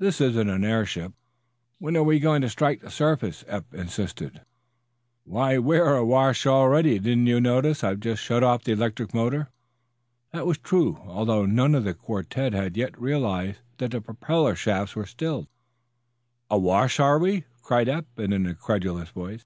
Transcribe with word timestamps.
"This 0.00 0.20
isn't 0.20 0.48
an 0.50 0.64
airship." 0.64 1.12
"When 1.78 1.96
are 1.96 2.02
we 2.02 2.18
going 2.18 2.42
to 2.42 2.48
strike 2.48 2.80
the 2.80 2.90
surface?" 2.90 3.44
Eph 3.46 3.72
insisted. 3.72 4.40
"Why, 5.22 5.56
we're 5.58 5.94
awash 5.94 6.46
already. 6.48 6.98
Don't 6.98 7.28
you 7.28 7.40
notice 7.40 7.84
I've 7.84 8.00
just 8.00 8.20
shut 8.20 8.42
off 8.42 8.64
the 8.64 8.72
electric 8.72 9.14
motor?" 9.14 9.50
That 10.32 10.46
was 10.48 10.58
true, 10.58 10.98
although 11.04 11.46
none 11.46 11.76
of 11.76 11.84
the 11.84 11.94
quartette 11.94 12.54
had 12.54 12.76
yet 12.76 13.00
realized 13.00 13.60
that 13.76 13.92
the 13.92 14.00
propeller 14.00 14.56
shafts 14.56 14.96
were 14.96 15.06
stilled. 15.06 15.46
"Awash, 16.50 16.98
are 16.98 17.20
we?" 17.20 17.44
cried 17.62 17.88
Eph, 17.88 18.06
in 18.18 18.32
an 18.32 18.46
incredulous 18.46 19.10
voice. 19.10 19.44